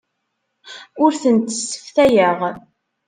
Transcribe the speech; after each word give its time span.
Ur 1.03 1.11
tent-sseftayeɣ. 1.21 2.39